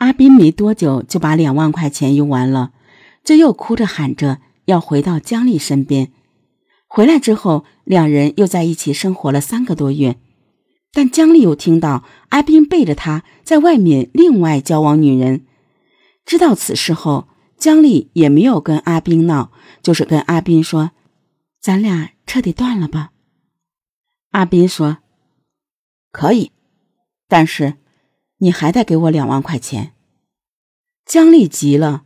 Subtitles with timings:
[0.00, 2.72] 阿斌没多久就把两万块钱用完了，
[3.22, 6.10] 就又哭着喊着要回到姜丽身边。
[6.88, 10.16] 回来之后，两人又在一起生活了三个多月。
[10.90, 15.44] 但姜丽又听到阿斌背着她在外面另外交往女人。
[16.24, 17.28] 知道此事后，
[17.58, 20.92] 姜丽也没有跟阿斌闹，就是跟阿斌说
[21.60, 23.10] ：“咱俩彻底断了吧。”
[24.32, 24.96] 阿斌说
[26.10, 26.52] ：“可以，
[27.28, 27.74] 但是
[28.40, 29.92] 你还得给我两万块钱。”
[31.06, 32.04] 姜丽急了：“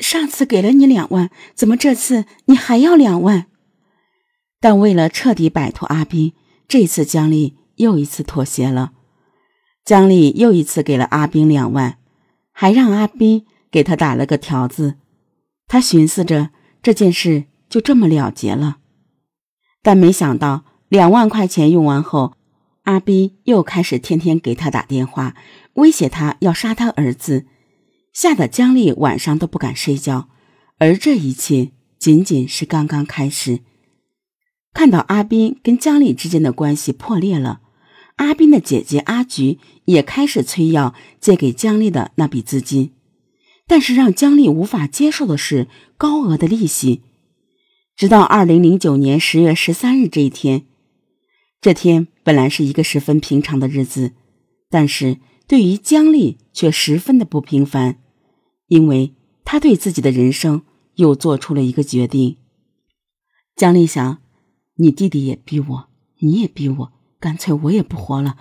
[0.00, 3.46] 上次给了你两万，怎么这次你还要两万？”
[4.60, 6.32] 但为了彻底摆脱阿斌，
[6.66, 8.92] 这次姜丽又一次妥协了。
[9.84, 11.98] 姜丽又一次给了阿斌两万，
[12.52, 14.96] 还让阿斌给他打了个条子。
[15.66, 16.50] 他寻思着
[16.82, 18.78] 这件事就这么了结了，
[19.82, 22.34] 但没想到两万块钱用完后，
[22.88, 25.36] 阿斌又开始天天给他打电话，
[25.74, 27.44] 威胁他要杀他儿子，
[28.14, 30.30] 吓得姜丽晚上都不敢睡觉。
[30.78, 33.60] 而这一切仅仅是刚刚开始。
[34.72, 37.60] 看到阿斌跟姜丽之间的关系破裂了，
[38.16, 42.94] 阿斌的姐姐阿菊也开始催要借给姜丽的那笔资金，
[43.66, 47.02] 但是让姜丽无法接受的是高额的利息。
[47.94, 50.64] 直到二零零九年十月十三日这一天，
[51.60, 54.12] 这天本来是一个十分平常的日子，
[54.68, 58.00] 但是对于姜丽却十分的不平凡，
[58.66, 59.14] 因为
[59.46, 60.60] 她对自己的人生
[60.96, 62.36] 又做出了一个决定。
[63.56, 64.18] 姜丽想。
[64.74, 68.36] 你弟弟也逼我，你也逼我，干脆我也不活了，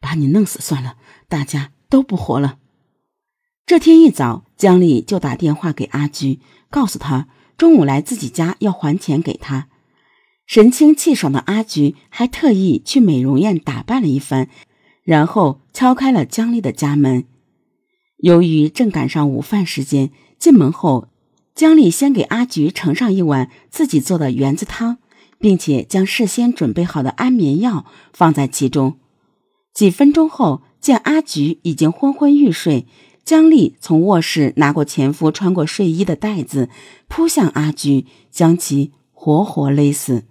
[0.00, 2.58] 把你弄死算了，大家都不活了。
[3.64, 9.69] 这天一早，姜丽就打电话给阿菊，告诉他中午来自己家要还钱给他。
[10.50, 14.48] 神清气爽的阿菊还特意去美容院打扮了一番，
[15.04, 17.24] 然后敲开了姜丽的家门。
[18.16, 21.06] 由于正赶上午饭时间，进门后，
[21.54, 24.98] 姜丽先给阿菊盛上一碗自己做的圆子汤。
[25.38, 28.98] 并且将事先准备好的安眠药放在其中。
[29.72, 32.86] 几分钟后，见阿菊已经昏昏欲睡，
[33.24, 36.68] 姜丽从卧室拿过前夫穿过睡衣的袋子，
[37.08, 40.24] 扑向阿菊，将其活活勒死。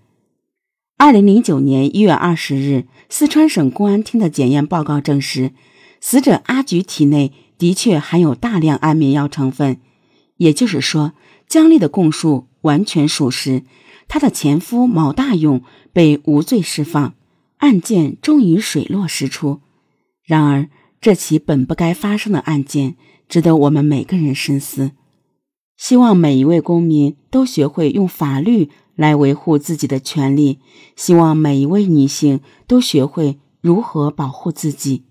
[1.02, 5.54] 二零零九年一月二十日，四川省公安厅的检验报告证实，
[6.02, 9.80] 死者阿菊体内的确含有大量安眠药成分，
[10.36, 11.14] 也就是说，
[11.48, 13.64] 姜丽的供述完全属实。
[14.10, 17.14] 她的前夫毛大勇被无罪释放，
[17.60, 19.62] 案件终于水落石出。
[20.26, 20.68] 然而，
[21.00, 22.98] 这起本不该发生的案件，
[23.30, 24.92] 值得我们每个人深思。
[25.78, 30.60] 希望每一位公民都学会用法律来维护自己的权利。
[30.98, 35.06] 希望每一位女性都学会如何保护自己。